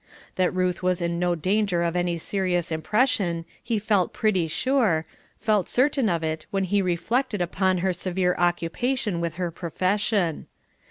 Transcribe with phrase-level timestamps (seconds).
[0.33, 5.05] That Ruth was in no danger of any serious impression he felt pretty sure,
[5.37, 10.47] felt certain of it when he reflected upon her severe occupation with her profession.